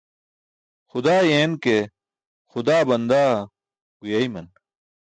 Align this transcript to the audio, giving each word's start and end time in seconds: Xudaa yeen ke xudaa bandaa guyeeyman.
Xudaa 0.91 1.21
yeen 1.29 1.53
ke 1.63 1.75
xudaa 2.51 2.87
bandaa 2.87 3.33
guyeeyman. 3.99 4.47